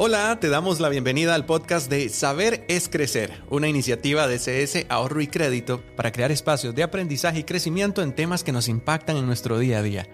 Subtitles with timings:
[0.00, 4.86] Hola, te damos la bienvenida al podcast de Saber es Crecer, una iniciativa de CS
[4.88, 9.16] Ahorro y Crédito para crear espacios de aprendizaje y crecimiento en temas que nos impactan
[9.16, 10.06] en nuestro día a día.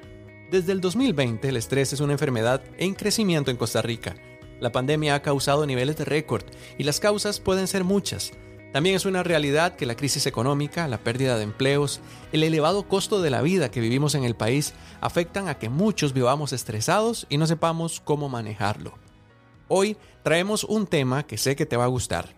[0.51, 4.17] Desde el 2020, el estrés es una enfermedad en crecimiento en Costa Rica.
[4.59, 6.45] La pandemia ha causado niveles de récord
[6.79, 8.33] y las causas pueden ser muchas.
[8.73, 12.01] También es una realidad que la crisis económica, la pérdida de empleos,
[12.33, 16.15] el elevado costo de la vida que vivimos en el país afectan a que muchos
[16.15, 19.04] vivamos estresados y no sepamos cómo manejarlo.
[19.69, 22.29] Hoy traemos un tema que sé que te va a gustar.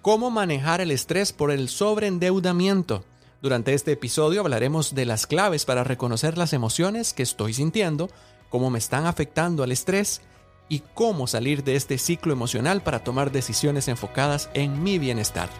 [0.00, 3.04] Cómo manejar el estrés por el sobreendeudamiento.
[3.42, 8.08] Durante este episodio hablaremos de las claves para reconocer las emociones que estoy sintiendo,
[8.48, 10.22] cómo me están afectando al estrés
[10.70, 15.50] y cómo salir de este ciclo emocional para tomar decisiones enfocadas en mi bienestar.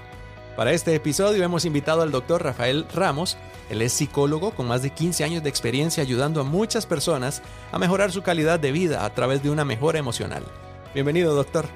[0.57, 3.37] Para este episodio hemos invitado al doctor Rafael Ramos.
[3.69, 7.79] Él es psicólogo con más de 15 años de experiencia ayudando a muchas personas a
[7.79, 10.45] mejorar su calidad de vida a través de una mejora emocional.
[10.93, 11.67] Bienvenido, doctor.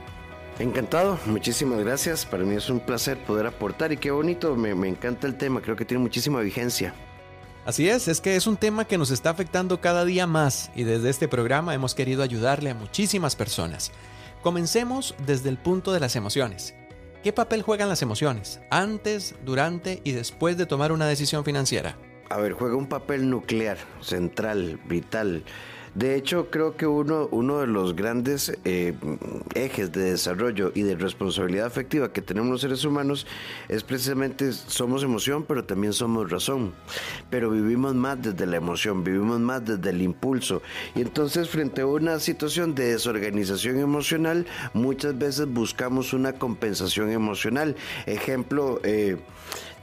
[0.59, 2.27] Encantado, muchísimas gracias.
[2.27, 5.77] Para mí es un placer poder aportar y qué bonito, me, encanta el tema, creo
[5.77, 6.95] que tiene muchísima vigencia.
[7.65, 10.83] Así es, es que es un tema que nos está afectando cada día más y
[10.83, 13.93] desde este programa hemos querido ayudarle a muchísimas personas.
[14.43, 16.75] Comencemos desde el punto de las emociones.
[17.23, 21.97] ¿Qué papel juegan las emociones antes, durante y después de tomar una decisión financiera?
[22.31, 25.45] A ver, juega un papel nuclear, central, vital.
[25.95, 28.95] De hecho, creo que uno, uno de los grandes eh,
[29.55, 33.29] ejes de desarrollo y de responsabilidad afectiva que tenemos los seres humanos
[33.69, 36.75] es precisamente somos emoción, pero también somos razón.
[37.31, 40.63] Pero vivimos más desde la emoción, vivimos más desde el impulso.
[40.97, 47.77] Y entonces frente a una situación de desorganización emocional, muchas veces buscamos una compensación emocional.
[48.07, 49.19] Ejemplo, eh,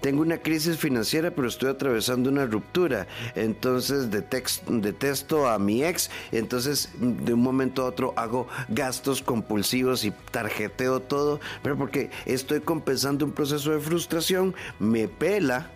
[0.01, 3.07] tengo una crisis financiera, pero estoy atravesando una ruptura.
[3.35, 6.09] Entonces detesto a mi ex.
[6.31, 11.39] Entonces de un momento a otro hago gastos compulsivos y tarjeteo todo.
[11.63, 15.69] Pero porque estoy compensando un proceso de frustración, me pela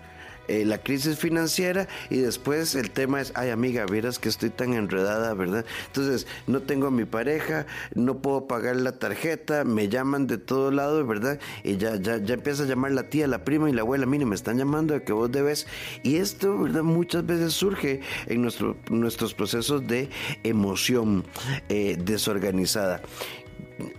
[0.47, 4.73] eh, la crisis financiera y después el tema es, ay amiga, verás que estoy tan
[4.73, 5.65] enredada, ¿verdad?
[5.87, 10.71] Entonces, no tengo a mi pareja, no puedo pagar la tarjeta, me llaman de todo
[10.71, 11.39] lado, ¿verdad?
[11.63, 14.25] Y ya, ya, ya empieza a llamar la tía, la prima y la abuela, mire,
[14.25, 15.67] me están llamando de que vos debes.
[16.03, 16.83] Y esto, ¿verdad?
[16.83, 20.09] Muchas veces surge en nuestro, nuestros procesos de
[20.43, 21.23] emoción
[21.69, 23.01] eh, desorganizada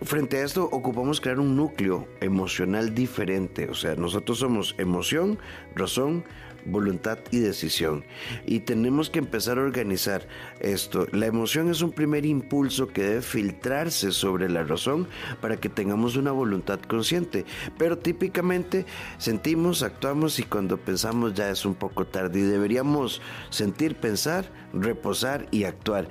[0.02, 3.68] frente a esto ocupamos crear un núcleo emocional diferente.
[3.68, 5.38] O sea, nosotros somos emoción,
[5.74, 6.24] razón,
[6.66, 8.04] voluntad y decisión.
[8.44, 10.26] Y tenemos que empezar a organizar
[10.60, 11.06] esto.
[11.12, 15.08] La emoción es un primer impulso que debe filtrarse sobre la razón
[15.40, 17.44] para que tengamos una voluntad consciente.
[17.78, 18.86] Pero típicamente
[19.18, 25.46] sentimos, actuamos y cuando pensamos ya es un poco tarde y deberíamos sentir, pensar, reposar
[25.50, 26.08] y actuar.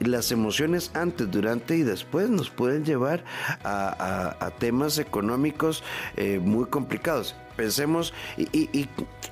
[0.00, 3.24] Las emociones antes, durante y después nos pueden llevar
[3.64, 5.82] a, temas económicos
[6.16, 8.88] eh, muy complicados pensemos, y,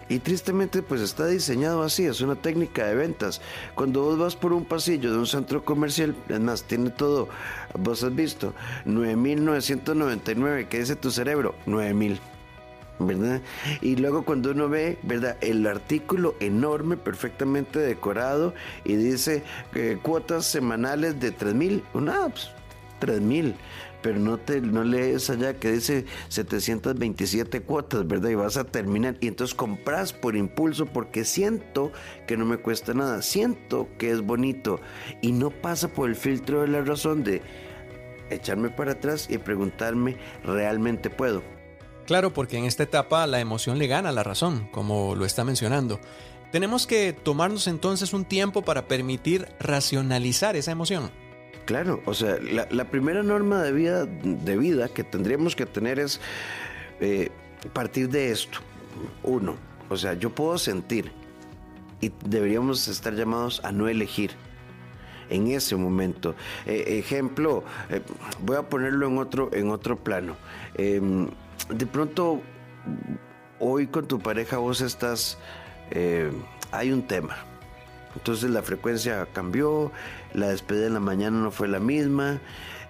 [0.09, 3.41] y, tristemente pues está diseñado así, es una técnica de ventas.
[3.75, 7.29] Cuando vos vas por un pasillo de un centro comercial, es más, tiene todo,
[7.79, 8.55] vos has visto,
[8.87, 11.55] 9.999, ¿qué dice tu cerebro?
[11.67, 12.19] 9.000.
[12.99, 13.41] ¿verdad?
[13.81, 15.37] Y luego cuando uno ve, ¿verdad?
[15.41, 18.55] El artículo enorme, perfectamente decorado
[18.85, 19.43] y dice
[19.75, 22.51] eh, cuotas semanales de 3 mil, nada, pues
[23.01, 23.57] 3 mil
[24.05, 28.29] pero no te no lees allá que dice 727 cuotas, ¿verdad?
[28.29, 31.91] Y vas a terminar y entonces compras por impulso porque siento
[32.27, 34.79] que no me cuesta nada, siento que es bonito
[35.23, 37.41] y no pasa por el filtro de la razón de
[38.29, 41.43] echarme para atrás y preguntarme, ¿realmente puedo?
[42.07, 45.45] Claro, porque en esta etapa la emoción le gana a la razón, como lo está
[45.45, 45.99] mencionando.
[46.53, 51.11] Tenemos que tomarnos entonces un tiempo para permitir racionalizar esa emoción.
[51.65, 56.21] Claro, o sea, la, primera norma de vida, de vida que tendríamos que tener es
[57.01, 57.31] eh,
[57.73, 58.59] partir de esto.
[59.23, 59.57] Uno,
[59.89, 61.11] o sea, yo puedo sentir
[62.03, 64.33] y deberíamos estar llamados a no elegir
[65.31, 66.35] en ese momento.
[66.67, 68.03] Eh, ejemplo, eh,
[68.43, 70.37] voy a ponerlo en otro, en otro plano.
[70.75, 71.29] Em,
[71.71, 72.43] de pronto,
[73.59, 75.39] hoy con tu pareja vos estás,
[76.73, 77.37] hay un tema
[78.17, 79.93] entonces la frecuencia cambió,
[80.33, 82.41] la despedida en la mañana no fue la misma,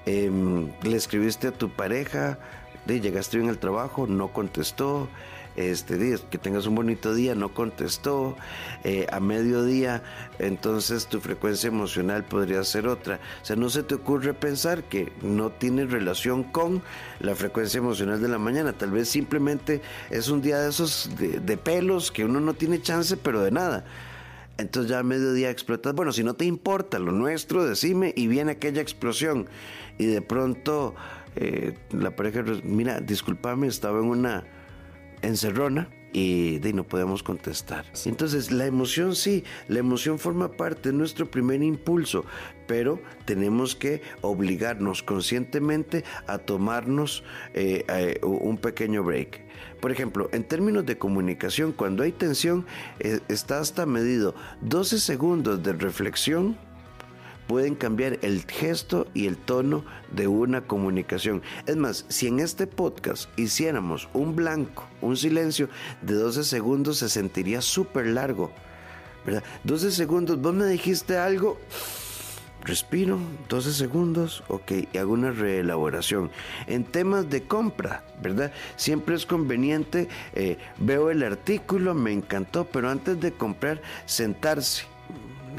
[0.06, 2.38] em, le escribiste a tu pareja,
[2.86, 5.08] de, llegaste bien al trabajo, no contestó,
[5.56, 8.36] este, que tengas un bonito día, no contestó,
[8.82, 10.02] eh, a mediodía,
[10.38, 13.20] entonces tu frecuencia emocional podría ser otra.
[13.40, 16.82] O sea, no se te ocurre pensar que no tiene relación con
[17.20, 19.80] la frecuencia emocional de la mañana, tal vez simplemente
[20.10, 23.84] es un día de esos de pelos que uno no tiene chance, pero de nada.
[24.58, 25.94] Entonces ya a mediodía explotas.
[25.94, 29.48] Bueno, si no te importa lo nuestro, decime y viene aquella explosión.
[29.98, 30.94] Y de pronto
[31.36, 34.44] eh, la pareja, mira, discúlpame, estaba en una
[35.22, 37.84] encerrona y de, no podemos contestar.
[38.06, 42.24] Entonces, la emoción sí, la emoción forma parte de nuestro primer impulso,
[42.68, 49.42] pero tenemos que obligarnos conscientemente a tomarnos eh, eh, un pequeño break.
[49.80, 52.64] Por ejemplo, en términos de comunicación, cuando hay tensión,
[53.00, 56.56] eh, está hasta medido 12 segundos de reflexión
[57.46, 61.42] pueden cambiar el gesto y el tono de una comunicación.
[61.66, 65.68] Es más, si en este podcast hiciéramos un blanco, un silencio
[66.02, 68.50] de 12 segundos, se sentiría súper largo.
[69.24, 69.42] ¿verdad?
[69.64, 71.58] 12 segundos, vos me dijiste algo,
[72.62, 73.18] respiro,
[73.48, 76.30] 12 segundos, ok, y hago una reelaboración.
[76.66, 78.52] En temas de compra, ¿verdad?
[78.76, 84.84] Siempre es conveniente, eh, veo el artículo, me encantó, pero antes de comprar, sentarse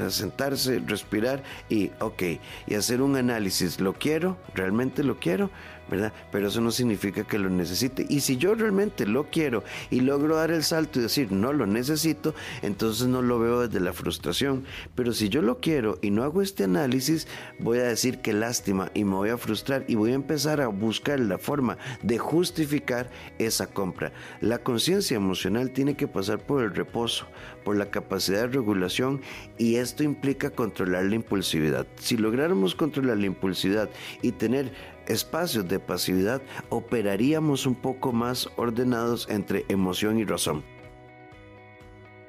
[0.10, 2.24] sentarse, respirar y, ok,
[2.68, 3.80] y hacer un análisis.
[3.80, 4.38] ¿Lo quiero?
[4.54, 5.50] ¿Realmente lo quiero?
[5.90, 6.14] ¿verdad?
[6.32, 8.06] Pero eso no significa que lo necesite.
[8.10, 11.66] Y si yo realmente lo quiero y logro dar el salto y decir no lo
[11.66, 14.66] necesito, entonces no lo veo desde la frustración.
[14.96, 17.28] Pero si yo lo quiero y no hago este análisis,
[17.60, 20.68] voy a decir que lástima y me voy a frustrar y voy a empezar a
[20.68, 24.12] buscar la forma de justificar esa compra.
[24.42, 27.28] La conciencia emocional tiene que pasar por el reposo,
[27.66, 29.22] por la capacidad de regulación
[29.58, 31.86] y esto implica controlar la impulsividad.
[31.98, 33.90] Si lográramos controlar la impulsividad
[34.22, 34.72] y tener
[35.08, 40.64] espacios de pasividad, operaríamos un poco más ordenados entre emoción y razón.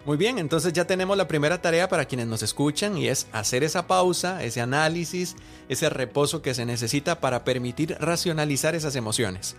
[0.04, 3.64] Muy bien, entonces ya tenemos la primera tarea para quienes nos escuchan y es hacer
[3.64, 5.34] esa pausa, ese análisis,
[5.68, 9.56] ese reposo que se necesita para permitir racionalizar esas emociones.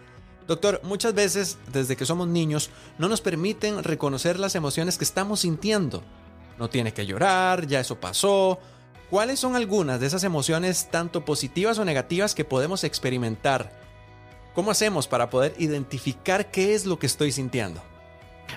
[0.48, 5.42] Doctor, muchas veces desde que somos niños no nos permiten reconocer las emociones que estamos
[5.42, 6.04] sintiendo.
[6.58, 8.60] No tiene que llorar, ya eso pasó,
[9.10, 13.72] ¿Cuáles son algunas de esas emociones, tanto positivas o negativas, que podemos experimentar?
[14.54, 17.82] ¿Cómo hacemos para poder identificar qué es lo que estoy sintiendo?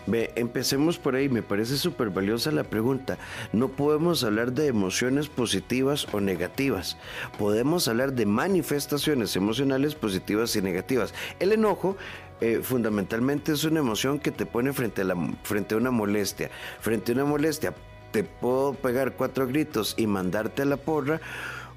[0.06, 3.19] Ve, empecemos por ahí, me parece súper valiosa la pregunta.
[3.52, 6.96] No podemos hablar de emociones positivas o negativas.
[7.38, 11.14] Podemos hablar de manifestaciones emocionales positivas y negativas.
[11.38, 11.96] El enojo
[12.40, 16.50] eh, fundamentalmente es una emoción que te pone frente a, la, frente a una molestia.
[16.81, 17.75] Frente a una molestia
[18.10, 21.20] te puedo pegar cuatro gritos y mandarte a la porra,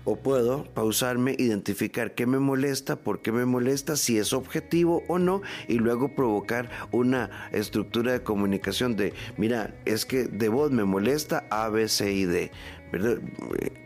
[0.06, 5.20] o puedo pausarme, identificar qué me molesta, por qué me molesta, si es objetivo o
[5.20, 10.84] no, y luego provocar una estructura de comunicación de, mira, es que de voz me
[10.84, 12.52] molesta A, B, C y D.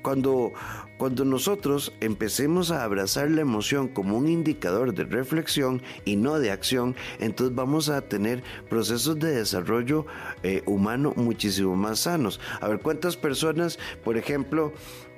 [0.02, 0.52] Cuando,
[0.98, 6.52] cuando nosotros empecemos a abrazar la emoción como un indicador de reflexión y no de
[6.52, 10.06] acción, entonces vamos a tener procesos de desarrollo
[10.44, 12.42] eh, humano muchísimo más sanos.
[12.60, 14.74] A ver, ¿cuántas personas, por ejemplo,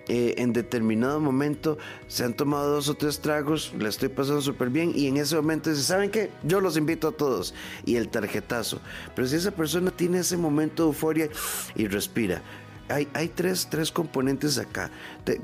[0.09, 1.77] eh, en determinado momento
[2.07, 5.35] se han tomado dos o tres tragos, la estoy pasando súper bien y en ese
[5.35, 6.31] momento dice, ¿saben qué?
[6.41, 7.53] Yo los invito a todos
[7.85, 8.81] y el tarjetazo.
[9.15, 11.29] Pero si esa persona tiene ese momento de euforia
[11.75, 12.41] y respira,
[12.89, 14.89] hay, tres, componentes acá.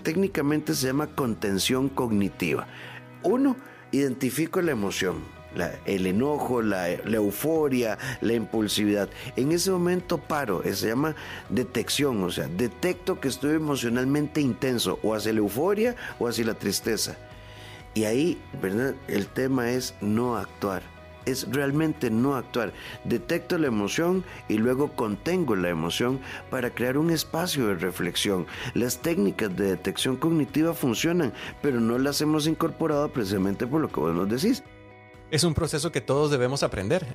[0.02, 2.68] técnicamente se llama contención cognitiva.
[3.22, 3.56] Uno,
[3.92, 5.18] identifico la emoción,
[5.86, 9.10] el enojo, la, euforia, la impulsividad.
[9.36, 11.16] En ese momento paro, se llama
[11.50, 16.54] detección, o sea, detecto que estoy emocionalmente intenso, o hacia la euforia o hacia la
[16.54, 17.18] tristeza.
[17.94, 18.96] Y ahí, ¿verdad?
[19.08, 22.72] El tema es no actuar es realmente no actuar.
[23.04, 28.46] Detecto la emoción y luego contengo la emoción para crear un espacio de reflexión.
[28.74, 34.00] Las técnicas de detección cognitiva funcionan, pero no las hemos incorporado precisamente por lo que
[34.00, 34.64] vos nos decís.
[35.36, 37.06] Es un proceso que todos debemos aprender.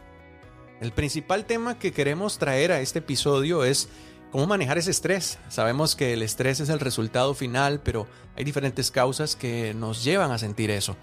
[0.83, 3.89] El principal tema que queremos traer a este episodio es
[4.31, 5.39] cómo manejar ese estrés.
[5.49, 10.33] Sabemos que el estrés es el resultado final, pero hay diferentes causas que nos llevan
[10.33, 10.99] a sentir eso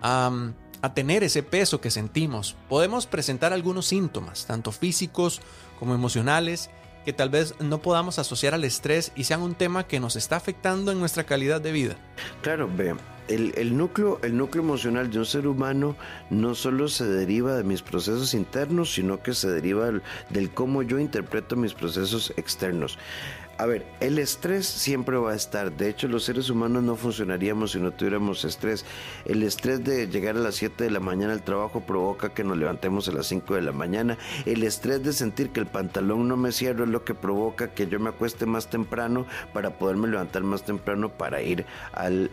[0.00, 2.56] a tener ese peso que sentimos.
[2.70, 5.42] Podemos presentar algunos síntomas, tanto físicos
[5.78, 6.70] como emocionales,
[7.04, 10.36] que tal vez no podamos asociar al estrés y sean un tema que nos está
[10.36, 11.96] afectando en nuestra calidad de vida.
[12.40, 12.94] Claro, ve,
[13.28, 15.96] el, núcleo, el núcleo emocional de un ser humano
[16.30, 20.82] no solo se deriva de mis procesos internos, sino que se deriva del, del cómo
[20.82, 22.98] yo interpreto mis procesos externos.
[23.58, 25.72] A ver, el estrés siempre va a estar.
[25.74, 28.84] De hecho, los seres humanos no funcionaríamos si no tuviéramos estrés.
[29.24, 32.58] El estrés de llegar a las 7 de la mañana al trabajo provoca que nos
[32.58, 34.18] levantemos a las 5 de la mañana.
[34.44, 37.86] El estrés de sentir que el pantalón no me cierra es lo que provoca que
[37.86, 42.30] yo me acueste más temprano para poderme levantar más temprano para ir al,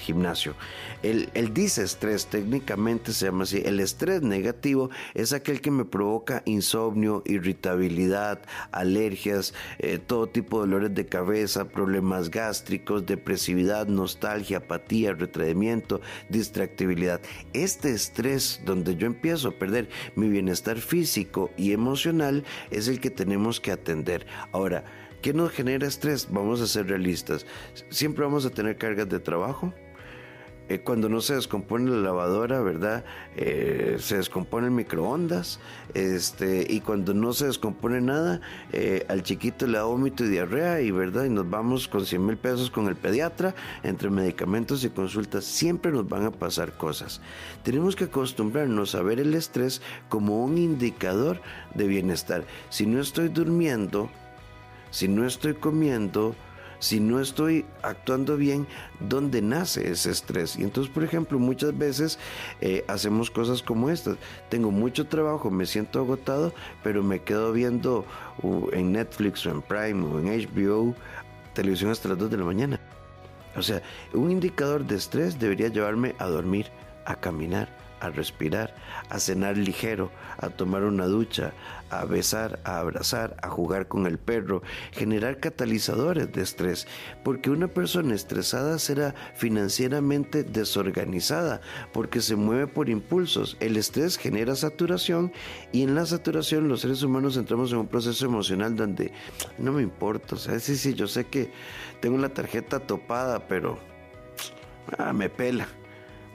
[0.00, 0.54] gimnasio.
[1.02, 3.62] El, el disestrés técnicamente se llama así.
[3.66, 10.68] El estrés negativo es aquel que me provoca insomnio, irritabilidad, alergias, eh, todo tipo de
[10.68, 17.20] dolores de cabeza, problemas gástricos, depresividad, nostalgia, apatía, retraimiento, distractibilidad.
[17.52, 23.10] Este estrés donde yo empiezo a perder mi bienestar físico y emocional es el que
[23.10, 24.26] tenemos que atender.
[24.52, 24.84] Ahora,
[25.20, 26.28] ¿qué nos genera estrés?
[26.30, 27.46] Vamos a ser realistas.
[27.90, 29.72] Siempre vamos a tener cargas de trabajo,
[30.68, 33.04] eh, cuando no se descompone la lavadora, ¿verdad?
[33.36, 35.60] Eh, se descompone el microondas,
[35.94, 38.40] este, y cuando no se descompone nada,
[38.72, 42.24] eh, al chiquito le da vómito y diarrea, y verdad, y nos vamos con 100
[42.24, 47.20] mil pesos con el pediatra, entre medicamentos y consultas, siempre nos van a pasar cosas.
[47.64, 51.40] Tenemos que acostumbrarnos a ver el estrés como un indicador
[51.74, 52.44] de bienestar.
[52.70, 54.10] Si no estoy durmiendo,
[54.90, 56.34] si no estoy comiendo,
[56.82, 58.66] si no estoy actuando bien,
[58.98, 60.58] ¿dónde nace ese estrés?
[60.58, 62.18] Y entonces, por ejemplo, muchas veces
[62.60, 64.16] eh, hacemos cosas como estas.
[64.48, 68.04] Tengo mucho trabajo, me siento agotado, pero me quedo viendo
[68.72, 70.96] en Netflix o en Prime o en HBO
[71.54, 72.80] televisión hasta las 2 de la mañana.
[73.54, 73.80] O sea,
[74.12, 76.66] un indicador de estrés debería llevarme a dormir,
[77.04, 77.68] a caminar,
[78.00, 78.74] a respirar,
[79.08, 81.52] a cenar ligero, a tomar una ducha,
[81.92, 86.86] a besar, a abrazar, a jugar con el perro, generar catalizadores de estrés,
[87.22, 91.60] porque una persona estresada será financieramente desorganizada,
[91.92, 93.58] porque se mueve por impulsos.
[93.60, 95.32] El estrés genera saturación
[95.70, 99.12] y en la saturación los seres humanos entramos en un proceso emocional donde
[99.58, 101.52] no me importa, o sea, sí, sí, yo sé que
[102.00, 103.78] tengo la tarjeta topada, pero
[104.96, 105.68] ah, me pela.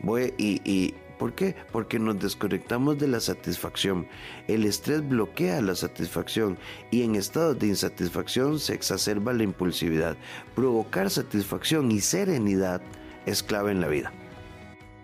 [0.04, 1.56] Voy y ¿Por qué?
[1.72, 4.08] Porque nos desconectamos de la satisfacción.
[4.48, 6.58] El estrés bloquea la satisfacción
[6.92, 10.18] y en estados de insatisfacción se exacerba la impulsividad.
[10.56, 12.82] Provocar satisfacción y serenidad
[13.26, 14.12] es clave en la vida.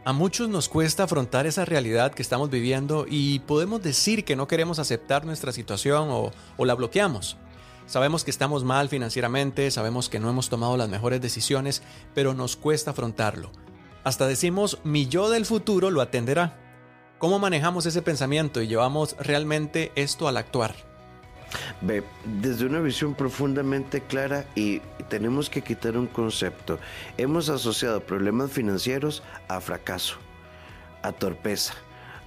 [0.05, 4.47] A muchos nos cuesta afrontar esa realidad que estamos viviendo y podemos decir que no
[4.47, 7.37] queremos aceptar nuestra situación o, o la bloqueamos.
[7.85, 12.55] Sabemos que estamos mal financieramente, sabemos que no hemos tomado las mejores decisiones, pero nos
[12.55, 13.51] cuesta afrontarlo.
[14.03, 16.59] Hasta decimos, mi yo del futuro lo atenderá.
[17.19, 20.75] ¿Cómo manejamos ese pensamiento y llevamos realmente esto al actuar?
[22.25, 26.79] Desde una visión profundamente clara y tenemos que quitar un concepto.
[27.17, 30.15] Hemos asociado problemas financieros a fracaso,
[31.01, 31.75] a torpeza,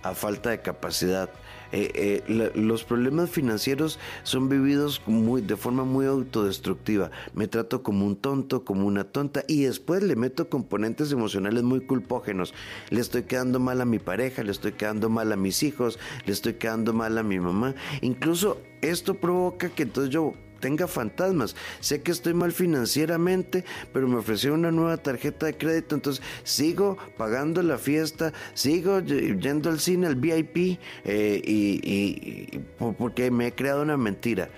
[0.02, 1.28] a falta de capacidad,
[1.72, 7.10] eh, eh, los problemas financieros son vividos muy, de forma muy autodestructiva.
[7.34, 11.80] Me trato como un tonto, como una tonta y después le meto componentes emocionales muy
[11.80, 12.54] culpógenos.
[12.90, 16.32] Le estoy quedando mal a mi pareja, le estoy quedando mal a mis hijos, le
[16.32, 17.74] estoy quedando mal a mi mamá.
[18.00, 21.56] Incluso esto provoca que entonces yo tenga fantasmas.
[21.80, 26.96] Sé que estoy mal financieramente, pero me ofrecieron una nueva tarjeta de crédito, entonces sigo
[27.16, 32.58] pagando la fiesta, sigo yendo al cine, al VIP, eh, y,
[32.98, 34.48] porque me he creado una mentira.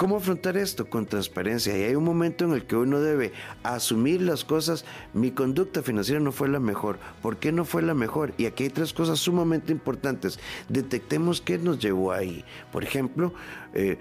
[0.00, 0.88] ¿Cómo afrontar esto?
[0.88, 1.76] Con transparencia.
[1.76, 4.86] Y hay un momento en el que uno debe asumir las cosas.
[5.12, 6.98] Mi conducta financiera no fue la mejor.
[7.20, 8.32] ¿Por qué no fue la mejor?
[8.38, 10.40] Y aquí hay tres cosas sumamente importantes.
[10.70, 12.46] Detectemos qué nos llevó ahí.
[12.72, 13.34] Por ejemplo,
[13.74, 13.98] eh,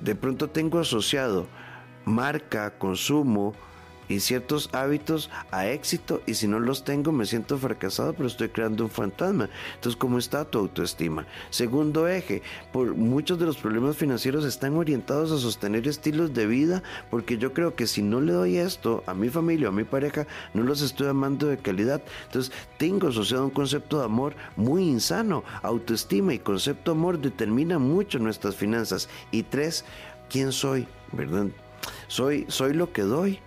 [0.00, 1.46] de pronto tengo asociado
[2.04, 3.54] marca, consumo,
[4.10, 8.48] y ciertos hábitos a éxito y si no los tengo me siento fracasado pero estoy
[8.48, 9.48] creando un fantasma.
[9.76, 11.26] Entonces, ¿cómo está tu autoestima?
[11.50, 16.82] Segundo eje, por muchos de los problemas financieros están orientados a sostener estilos de vida
[17.08, 19.84] porque yo creo que si no le doy esto a mi familia o a mi
[19.84, 22.02] pareja, no los estoy amando de calidad.
[22.26, 25.44] Entonces, tengo asociado un concepto de amor muy insano.
[25.62, 29.08] Autoestima y concepto de amor determinan mucho nuestras finanzas.
[29.30, 29.84] Y tres,
[30.28, 30.88] ¿quién soy?
[31.12, 31.46] ¿Verdad?
[32.08, 33.40] Soy, soy lo que doy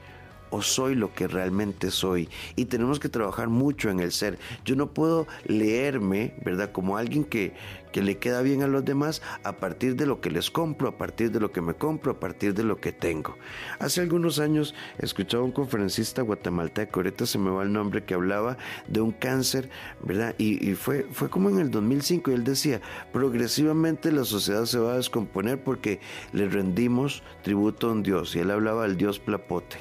[0.54, 2.30] o soy lo que realmente soy.
[2.56, 4.38] Y tenemos que trabajar mucho en el ser.
[4.64, 6.72] Yo no puedo leerme, ¿verdad?
[6.72, 7.54] Como alguien que,
[7.92, 10.98] que le queda bien a los demás a partir de lo que les compro, a
[10.98, 13.36] partir de lo que me compro, a partir de lo que tengo.
[13.80, 18.14] Hace algunos años escuchaba a un conferencista guatemalteco, ahorita se me va el nombre, que
[18.14, 18.58] hablaba
[18.88, 19.72] de un cáncer,
[20.04, 20.36] ¿verdad?
[20.38, 22.80] Y, fue, fue como en el 2005 y él decía,
[23.12, 26.00] progresivamente la sociedad se va a descomponer porque
[26.32, 28.36] le rendimos tributo a un Dios.
[28.36, 29.78] Y él hablaba del Dios plapote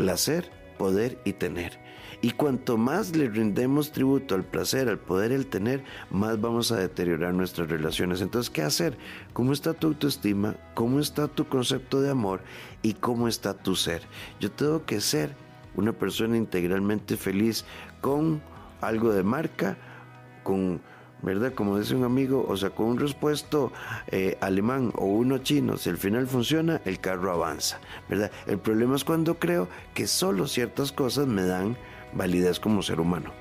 [0.00, 1.78] placer, poder y tener.
[2.22, 6.76] Y cuanto más le rindemos tributo al placer, al poder, el tener, más vamos a
[6.76, 8.22] deteriorar nuestras relaciones.
[8.22, 8.96] Entonces, ¿qué hacer?
[9.34, 10.56] ¿Cómo está tu autoestima?
[10.72, 12.40] ¿Cómo está tu concepto de amor?
[12.80, 14.00] ¿Y cómo está tu ser?
[14.40, 15.34] Yo tengo que ser
[15.74, 17.66] una persona integralmente feliz
[18.00, 18.40] con
[18.80, 19.76] algo de marca,
[20.44, 20.80] con
[21.22, 21.52] ¿verdad?
[21.54, 23.72] Como dice un amigo, o sea, con un respuesto
[24.08, 28.30] eh, alemán o uno chino, si al final funciona, el carro avanza, ¿verdad?
[28.46, 31.76] El problema es cuando creo que solo ciertas cosas me dan
[32.12, 33.32] validez como ser humano.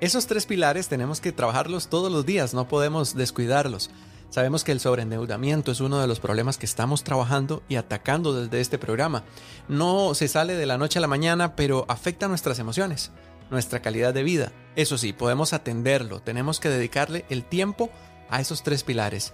[0.00, 3.90] Esos tres pilares tenemos que trabajarlos todos los días, no podemos descuidarlos.
[4.28, 8.60] Sabemos que el sobreendeudamiento es uno de los problemas que estamos trabajando y atacando desde
[8.60, 9.22] este programa.
[9.68, 13.12] No se sale de la noche a la mañana, pero afecta nuestras emociones
[13.50, 14.52] nuestra calidad de vida.
[14.76, 17.90] Eso sí, podemos atenderlo, tenemos que dedicarle el tiempo
[18.28, 19.32] a esos tres pilares.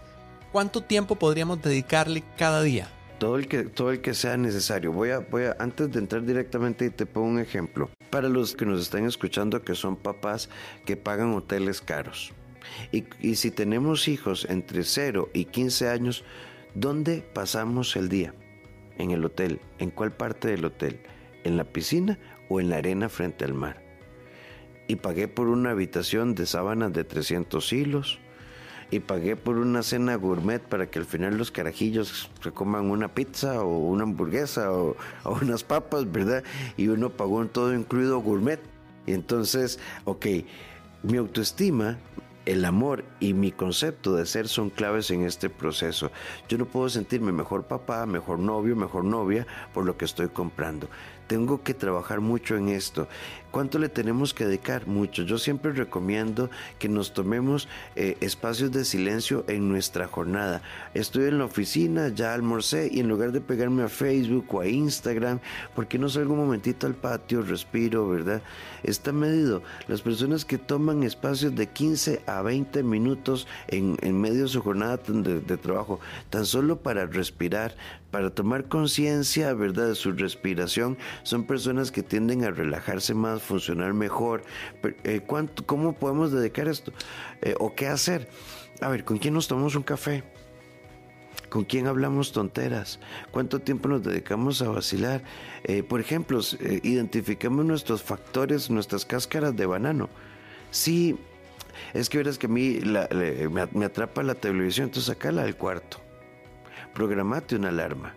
[0.52, 2.88] ¿Cuánto tiempo podríamos dedicarle cada día?
[3.19, 4.93] Todo el que, todo el que sea necesario.
[4.93, 7.90] Voy a, voy a, antes de entrar directamente, te pongo un ejemplo.
[8.11, 10.49] Para los que nos están escuchando que son papás
[10.85, 12.33] que pagan hoteles caros.
[12.93, 16.25] Y, y si tenemos hijos entre 0 y 15 años,
[16.75, 18.35] ¿dónde pasamos el día?
[18.99, 19.61] En el hotel.
[19.79, 21.00] ¿En cuál parte del hotel?
[21.45, 23.89] ¿En la piscina o en la arena frente al mar?
[24.90, 28.18] Y pagué por una habitación de sábanas de 300 hilos
[28.90, 33.14] y pagué por una cena gourmet para que al final los carajillos se coman una
[33.14, 34.97] pizza o una hamburguesa o,
[35.42, 36.42] unas papas, ¿verdad?
[36.76, 38.59] Y uno pagó un todo incluido gourmet.
[39.06, 40.26] Y entonces, ok,
[41.04, 41.99] mi autoestima
[42.47, 46.11] el amor y mi concepto de ser son claves en este proceso.
[46.49, 50.88] Yo no puedo sentirme mejor papá, mejor novio, mejor novia por lo que estoy comprando
[51.30, 53.06] tengo que trabajar mucho en esto.
[53.50, 54.87] ¿Cuánto le tenemos que dedicar?
[54.87, 55.25] Mucho.
[55.25, 60.62] Yo siempre recomiendo que nos tomemos eh, espacios de silencio en nuestra jornada.
[60.95, 64.69] Estoy en la oficina, ya almorcé y en lugar de pegarme a Facebook o a
[64.69, 65.40] Instagram,
[65.75, 68.40] ¿por qué no salgo un momentito al patio, respiro, verdad?
[68.85, 69.62] Está medido.
[69.88, 74.97] Las personas que toman espacios de 15 a 20 minutos en, medio de su jornada
[74.97, 75.99] de trabajo,
[76.30, 77.75] tan solo para respirar,
[78.11, 83.95] para tomar conciencia, ¿verdad?, de su respiración, son personas que tienden a relajarse más, funcionar
[83.95, 84.43] mejor.
[85.05, 85.23] Eh,
[85.67, 86.93] ¿Cómo podemos dedicar esto?
[87.43, 88.29] Eh, ¿O qué hacer?
[88.81, 90.25] A ver, ¿con quién nos tomamos un café?
[91.49, 93.00] ¿Con quién hablamos tonteras?
[93.31, 95.23] ¿Cuánto tiempo nos dedicamos a vacilar?
[95.64, 96.40] Eh, por ejemplo,
[96.83, 100.09] identificamos nuestros factores, nuestras cáscaras de banano.
[100.71, 101.17] Sí,
[101.93, 102.81] es que verás que a mí
[103.50, 106.00] me, me, atrapa la televisión, entonces sacala al cuarto
[106.94, 108.14] programate una alarma.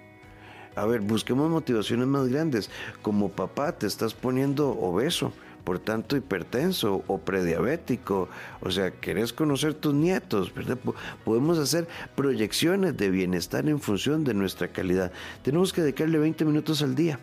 [0.76, 2.70] A ver, busquemos motivaciones más grandes.
[3.02, 5.32] Como papá te estás poniendo obeso,
[5.64, 8.28] por tanto hipertenso o prediabético.
[8.62, 10.78] O sea, querés conocer tus nietos, ¿verdad?
[11.24, 15.12] Podemos hacer proyecciones de bienestar en función de nuestra calidad.
[15.44, 17.20] Tenemos que dedicarle 20 minutos al día.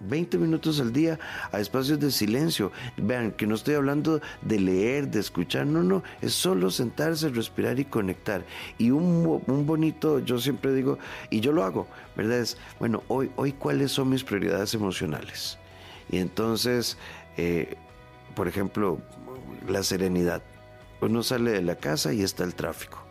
[0.00, 1.18] 20 minutos al día
[1.52, 2.72] a espacios de silencio.
[2.96, 7.78] Vean que no estoy hablando de leer, de escuchar, no, no, es solo sentarse, respirar
[7.78, 8.44] y conectar.
[8.78, 10.98] Y un, un bonito, yo siempre digo,
[11.30, 12.38] y yo lo hago, ¿verdad?
[12.38, 15.58] Es, bueno, hoy, hoy cuáles son mis prioridades emocionales.
[16.10, 16.96] Y entonces,
[17.36, 17.76] eh,
[18.34, 18.98] por ejemplo,
[19.68, 20.42] la serenidad.
[21.00, 23.07] Uno sale de la casa y está el tráfico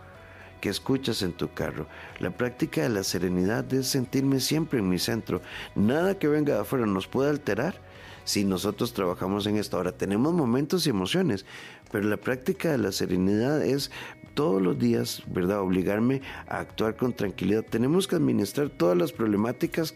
[0.67, 1.87] escuchas en tu carro.
[2.19, 5.41] La práctica de la serenidad es sentirme siempre en mi centro.
[5.75, 7.81] Nada que venga de afuera nos puede alterar
[8.23, 9.77] si nosotros trabajamos en esto.
[9.77, 11.45] Ahora, tenemos momentos y emociones,
[11.91, 13.89] pero la práctica de la serenidad es
[14.33, 15.61] todos los días, ¿verdad?
[15.61, 17.63] Obligarme a actuar con tranquilidad.
[17.63, 19.95] Tenemos que administrar todas las problemáticas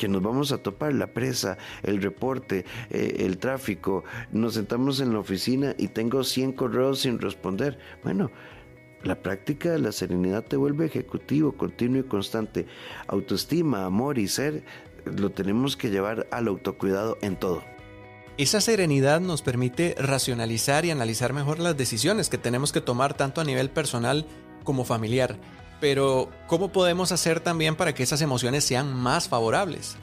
[0.00, 5.12] que nos vamos a topar, la presa, el reporte, eh, el tráfico, nos sentamos en
[5.12, 7.78] la oficina y tengo 100 correos sin responder.
[8.02, 8.30] Bueno,
[9.02, 12.66] la práctica de la serenidad te vuelve ejecutivo, continuo y constante.
[13.06, 14.64] Autoestima, amor y ser
[15.04, 17.62] lo tenemos que llevar al autocuidado en todo.
[18.36, 23.40] Esa serenidad nos permite racionalizar y analizar mejor las decisiones que tenemos que tomar tanto
[23.40, 24.26] a nivel personal
[24.64, 25.36] como familiar.
[25.80, 29.96] Pero, ¿cómo podemos hacer también para que esas emociones sean más favorables?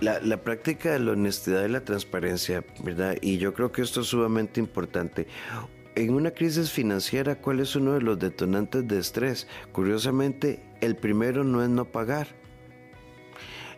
[0.00, 3.16] La, la, práctica de la honestidad y la transparencia, ¿verdad?
[3.22, 5.26] Y yo creo que esto es sumamente importante
[5.96, 9.48] en una crisis financiera, ¿cuál es uno de los detonantes de estrés?
[9.72, 12.28] Curiosamente, el primero no es no pagar.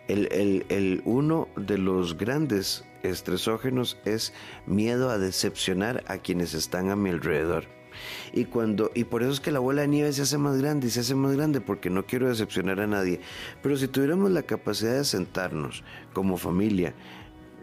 [0.09, 4.33] El, uno de los grandes estresógenos es
[4.65, 7.65] miedo a decepcionar a quienes están a mi alrededor.
[8.33, 10.87] Y cuando y por eso es que la bola de nieve se hace más grande
[10.87, 13.21] y se hace más grande porque no quiero decepcionar a nadie.
[13.61, 16.93] Pero si tuviéramos la capacidad de sentarnos como familia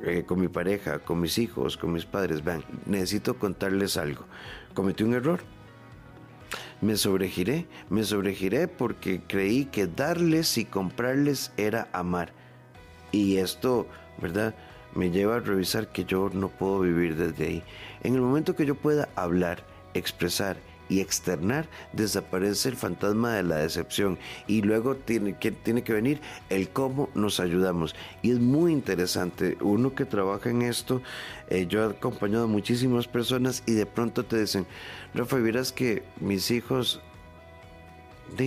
[0.04, 4.24] eh, con mi pareja, con mis hijos, con mis padres, vean, necesito contarles algo.
[4.74, 5.40] Cometí un error.
[6.80, 12.32] Me sobregiré, me sobregiré porque creí que darles y comprarles era amar.
[13.12, 13.86] Y esto,
[14.20, 14.54] ¿verdad?
[14.96, 17.62] me lleva a revisar que yo no puedo vivir desde ahí.
[18.02, 19.62] En el momento que yo pueda hablar,
[19.94, 20.56] expresar
[20.88, 26.20] y externar, desaparece el fantasma de la decepción y luego tiene que, tiene que venir
[26.50, 27.94] el cómo nos ayudamos.
[28.22, 31.02] Y es muy interesante, uno que trabaja en esto,
[31.48, 34.66] eh, yo he acompañado a muchísimas personas y de pronto te dicen,
[35.14, 37.00] Rafa, verás que mis hijos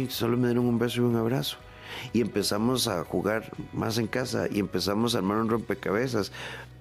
[0.09, 1.57] solo me dieron un beso y un abrazo
[2.13, 6.31] y empezamos a jugar más en casa y empezamos a armar un rompecabezas.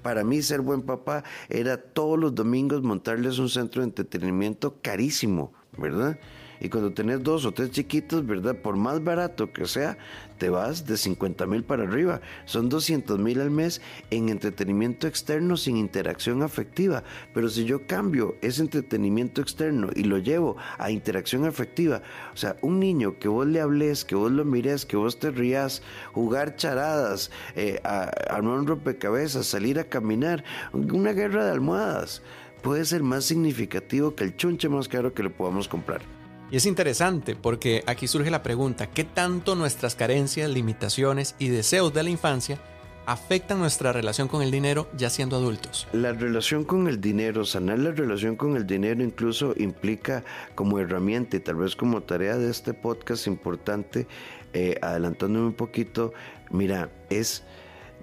[0.02, 5.52] Para mí ser buen papá era todos los domingos montarles un centro de entretenimiento carísimo,
[5.76, 6.18] ¿verdad?
[6.60, 8.56] Y cuando tenés dos o tres chiquitos, ¿verdad?
[8.56, 9.98] Por más barato que sea,
[10.38, 12.20] te vas de 50 mil para arriba.
[12.44, 17.02] Son 200 mil al mes en entretenimiento externo sin interacción afectiva.
[17.34, 22.56] Pero si yo cambio ese entretenimiento externo y lo llevo a interacción afectiva, o sea,
[22.62, 26.56] un niño que vos le hables, que vos lo mires, que vos te rías, jugar
[26.56, 32.22] charadas, eh, armar un rompecabezas, salir a caminar, una guerra de almohadas,
[32.62, 36.17] puede ser más significativo que el chunche más caro que le podamos comprar.
[36.50, 41.92] Y es interesante porque aquí surge la pregunta, ¿qué tanto nuestras carencias, limitaciones y deseos
[41.92, 42.58] de la infancia
[43.04, 45.86] afectan nuestra relación con el dinero ya siendo adultos?
[45.92, 51.36] La relación con el dinero, sanar la relación con el dinero incluso implica como herramienta
[51.36, 54.06] y tal vez como tarea de este podcast importante,
[54.54, 56.14] eh, adelantándome un poquito,
[56.50, 57.42] mira, es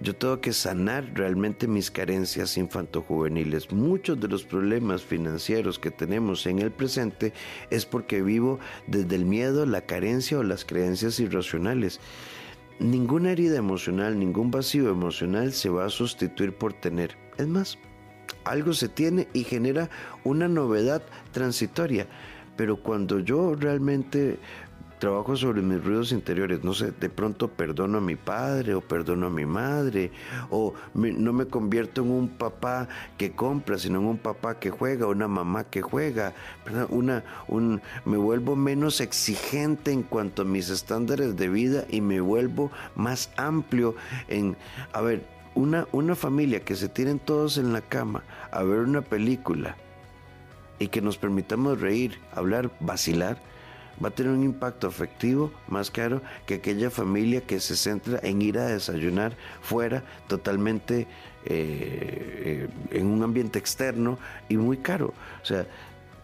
[0.02, 3.72] yo tengo que sanar realmente mis carencias infantojuveniles.
[3.72, 7.34] Muchos de los problemas financieros que tenemos en el presente
[7.70, 12.00] es porque vivo desde el miedo, la carencia o las creencias irracionales.
[12.80, 17.18] Ninguna herida emocional, ningún vacío emocional se va a sustituir por tener.
[17.38, 17.78] Es más,
[18.44, 19.90] algo se tiene y genera
[20.24, 22.08] una novedad transitoria.
[22.58, 24.40] Pero cuando yo realmente
[25.00, 29.28] trabajo sobre mis ruidos interiores, no sé, de pronto perdono a mi padre o perdono
[29.28, 30.12] a mi madre,
[30.50, 35.08] o no me convierto en un papá que compra, sino en un papá que juega,
[35.08, 36.34] una mamá que juega,
[36.90, 42.22] Una, un, me vuelvo menos exigente en cuanto a mis estándares de vida y me
[42.22, 43.96] vuelvo más amplio
[44.28, 44.56] en,
[44.94, 49.02] a ver, una, una familia que se tienen todos en la cama a ver una
[49.02, 49.78] película
[50.80, 53.38] y que nos permitamos reír, hablar, vacilar,
[54.04, 58.42] va a tener un impacto afectivo más caro que aquella familia que se centra en
[58.42, 61.08] ir a desayunar fuera totalmente
[61.46, 64.18] eh, eh, en un ambiente externo
[64.50, 65.14] y muy caro.
[65.42, 65.68] O sea,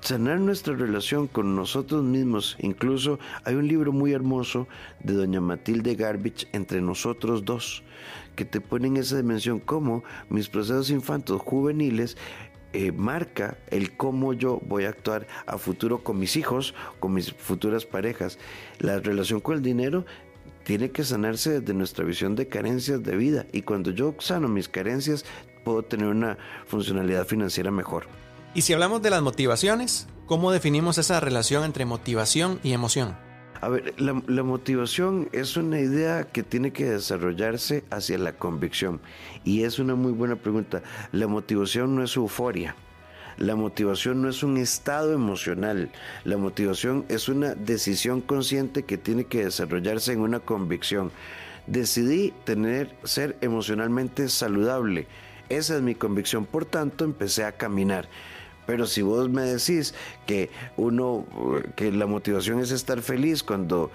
[0.01, 2.57] sanar nuestra relación con nosotros mismos.
[2.59, 4.67] Incluso hay un libro muy hermoso
[5.03, 7.83] de doña Matilde Garbage, Entre nosotros dos,
[8.35, 12.17] que te pone en esa dimensión como mis procesos infantos juveniles
[12.73, 17.33] eh, marca el cómo yo voy a actuar a futuro con mis hijos, con mis
[17.33, 18.37] futuras parejas.
[18.79, 20.05] La relación con el dinero
[20.63, 24.69] tiene que sanarse desde nuestra visión de carencias de vida y cuando yo sano mis
[24.69, 25.25] carencias
[25.63, 28.05] puedo tener una funcionalidad financiera mejor.
[28.53, 33.30] Y si hablamos de las motivaciones, ¿cómo definimos esa relación entre motivación y emoción?
[33.61, 38.99] A ver, la, motivación es una idea que tiene que desarrollarse hacia la convicción.
[39.43, 40.81] Y es una muy buena pregunta.
[41.11, 42.75] La motivación no es euforia.
[43.37, 45.91] La motivación no es un estado emocional.
[46.23, 51.11] La motivación es una decisión consciente que tiene que desarrollarse en una convicción.
[51.67, 55.05] Decidí tener, ser emocionalmente saludable.
[55.49, 56.47] Esa es mi convicción.
[56.47, 58.09] Por tanto, empecé a caminar.
[58.65, 59.93] Pero si vos me decís
[60.25, 61.25] que uno,
[61.75, 63.91] que la motivación es estar feliz cuando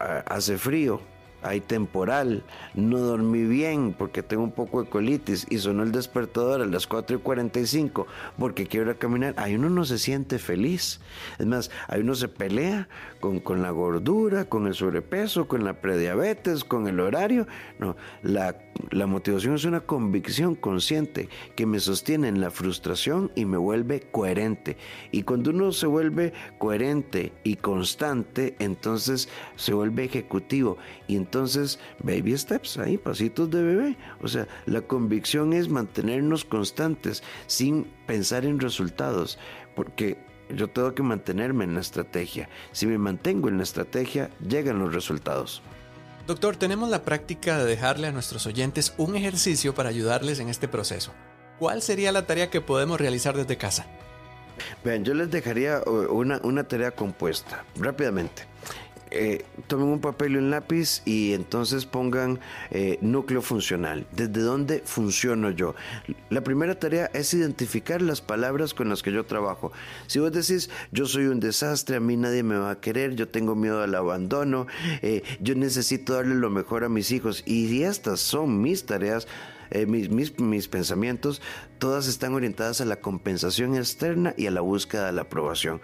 [0.00, 1.00] ah, hace frío,
[1.42, 2.42] hay temporal,
[2.74, 6.86] no dormí bien porque tengo un poco de colitis y sonó el despertador a las
[6.86, 8.06] 4 y 45
[8.38, 11.00] porque quiero caminar, ahí uno no se siente feliz.
[11.38, 12.88] Es más, ahí uno se pelea
[13.20, 17.46] con, con la gordura, con el sobrepeso, con la prediabetes, con el horario.
[17.78, 18.56] No, la,
[18.90, 24.00] la motivación es una convicción consciente que me sostiene en la frustración y me vuelve
[24.00, 24.76] coherente.
[25.12, 30.78] Y cuando uno se vuelve coherente y constante, entonces se vuelve ejecutivo
[32.02, 33.96] baby steps, ahí, pasitos de bebé.
[34.22, 39.38] O sea, la convicción es mantenernos constantes sin pensar en resultados,
[39.74, 40.18] porque
[40.48, 42.48] yo tengo que mantenerme en la estrategia.
[42.72, 45.62] Si me mantengo en la estrategia, llegan los resultados.
[46.26, 50.66] Doctor, tenemos la práctica de dejarle a nuestros oyentes un ejercicio para ayudarles en este
[50.66, 51.12] proceso.
[51.58, 53.86] ¿Cuál sería la tarea que podemos realizar desde casa?
[54.84, 58.42] Vean, yo les dejaría una, una tarea compuesta, rápidamente.
[59.10, 62.40] Eh, tomen un papel y un lápiz y entonces pongan
[62.70, 64.06] eh, núcleo funcional.
[64.12, 65.74] ¿Desde dónde funciono yo?
[66.28, 69.72] La primera tarea es identificar las palabras con las que yo trabajo.
[70.06, 73.28] Si vos decís, yo soy un desastre, a mí nadie me va a querer, yo
[73.28, 74.66] tengo miedo al abandono,
[75.02, 79.28] eh, yo necesito darle lo mejor a mis hijos y estas son mis tareas,
[79.70, 81.40] eh, mis, mis, mis pensamientos,
[81.78, 85.80] todas están orientadas a la compensación externa y a la búsqueda de la aprobación.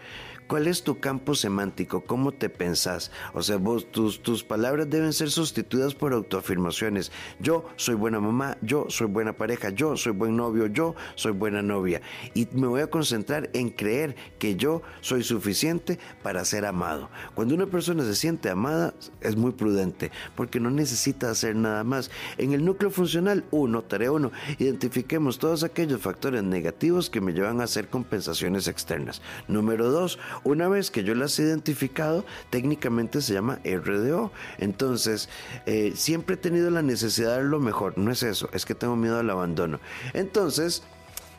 [0.46, 2.02] ¿Cuál es tu campo semántico?
[2.02, 3.10] ¿Cómo te pensás?
[3.32, 3.58] O sea,
[3.90, 7.10] tus, tus palabras deben ser sustituidas por autoafirmaciones.
[7.40, 11.62] Yo soy buena mamá, yo soy buena pareja, yo soy buen novio, yo soy buena
[11.62, 12.02] novia.
[12.34, 17.08] Y me voy a concentrar en creer que yo soy suficiente para ser amado.
[17.34, 22.10] Cuando una persona se siente amada, es muy prudente, porque no necesita hacer nada más.
[22.36, 27.60] En el núcleo funcional, uno, tarea uno, identifiquemos todos aquellos factores negativos que me llevan
[27.60, 29.22] a hacer compensaciones externas.
[29.48, 34.32] Número dos, una vez que yo las he identificado, técnicamente se llama RDO.
[34.58, 35.28] Entonces,
[35.66, 37.98] eh, siempre he tenido la necesidad de lo mejor.
[37.98, 39.80] No es eso, es que tengo miedo al abandono.
[40.12, 40.82] Entonces,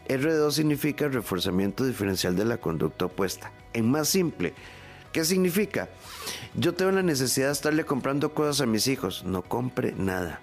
[0.07, 3.51] RDO significa reforzamiento diferencial de la conducta opuesta.
[3.73, 4.53] En más simple,
[5.11, 5.89] ¿qué significa?
[6.55, 9.23] Yo tengo la necesidad de estarle comprando cosas a mis hijos.
[9.23, 10.41] No compre nada.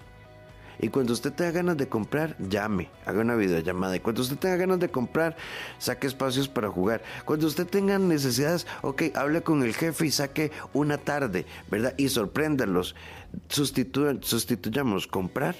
[0.81, 3.95] Y cuando usted tenga ganas de comprar, llame, haga una videollamada.
[3.95, 5.37] Y cuando usted tenga ganas de comprar,
[5.77, 7.03] saque espacios para jugar.
[7.23, 11.93] Cuando usted tenga necesidades, ok, hable con el jefe y saque una tarde, ¿verdad?
[11.97, 12.95] Y sorpréndalos.
[13.47, 15.55] sustituyamos comprar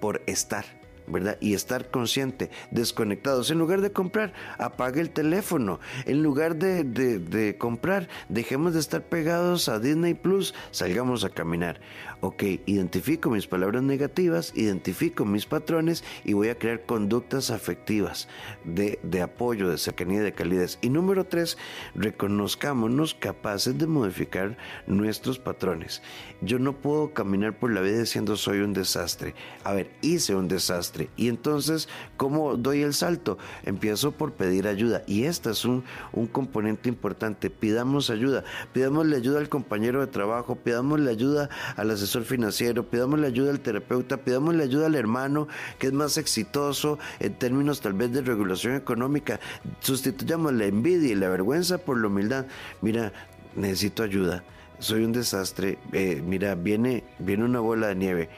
[0.00, 0.64] por estar.
[1.08, 1.38] ¿verdad?
[1.40, 3.50] Y estar consciente, desconectados.
[3.50, 5.80] En lugar de comprar, apague el teléfono.
[6.04, 11.80] En lugar de, de, comprar, dejemos de estar pegados a Disney Plus, salgamos a caminar.
[12.26, 18.26] Ok, identifico mis palabras negativas, identifico mis patrones y voy a crear conductas afectivas
[18.64, 20.80] de, de apoyo, de cercanía, de calidez.
[20.82, 21.56] Y número tres,
[21.94, 24.58] reconozcámonos capaces de modificar
[24.88, 26.02] nuestros patrones.
[26.40, 29.36] Yo no puedo caminar por la vida diciendo soy un desastre.
[29.62, 31.08] A ver, hice un desastre.
[31.16, 33.38] Y entonces, ¿cómo doy el salto?
[33.64, 35.04] Empiezo por pedir ayuda.
[35.06, 37.50] Y este es un, un componente importante.
[37.50, 38.42] Pidamos ayuda.
[38.72, 41.84] Pidámosle ayuda al compañero de trabajo, pidámosle ayuda a
[42.16, 45.48] las financiero, pidámosle ayuda al terapeuta, pidámosle ayuda al hermano
[45.78, 49.40] que es más exitoso en términos tal vez de regulación económica,
[49.80, 52.46] sustituyamos la envidia y la vergüenza por la humildad.
[52.82, 53.12] Mira,
[53.54, 54.44] necesito ayuda,
[54.78, 58.28] soy un desastre, eh, mira, viene, viene una bola de nieve.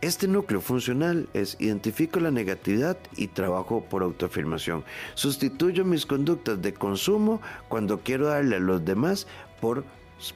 [0.00, 4.84] Este núcleo funcional es identifico la negatividad y trabajo por autoafirmación.
[5.14, 9.26] Sustituyo mis conductas de consumo cuando quiero darle a los demás
[9.60, 9.84] por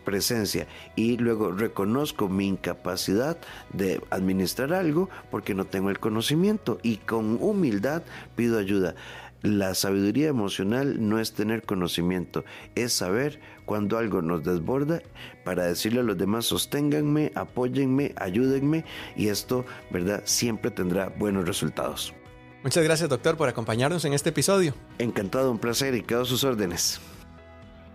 [0.05, 0.67] presencia
[0.97, 3.39] y luego reconozco mi incapacidad
[3.73, 8.03] de administrar algo porque no tengo el conocimiento y con humildad
[8.37, 8.95] pido ayuda.
[9.43, 12.45] La sabiduría emocional no es tener conocimiento,
[12.77, 15.03] es saber cuando algo nos desborda
[15.45, 18.85] para decirle a los demás sosténganme, apóyenme, ayúdenme
[19.17, 20.23] y esto, ¿verdad?
[20.27, 22.15] Siempre tendrá buenos resultados.
[22.63, 24.75] Muchas gracias doctor por acompañarnos en este episodio.
[24.99, 27.01] Encantado, un placer y quedo a sus órdenes.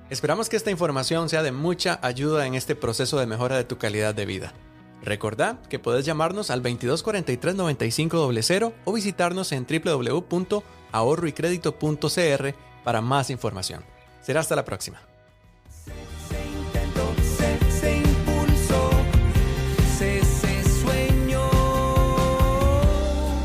[0.10, 3.78] Esperamos que esta información sea de mucha ayuda en este proceso de mejora de tu
[3.78, 4.54] calidad de vida.
[5.04, 13.84] Recordá que puedes llamarnos al 2243 9500 o visitarnos en www.ahorroycredito.cr para más información.
[14.22, 15.00] Será hasta la próxima.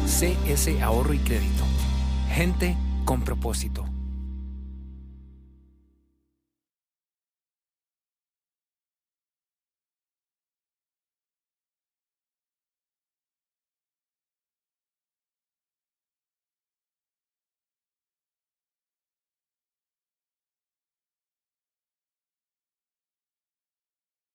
[0.07, 1.65] CS Ahorro y Crédito.
[2.29, 3.92] Gente con propósito.